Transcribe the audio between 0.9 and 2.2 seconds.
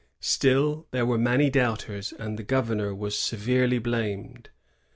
were many doubters,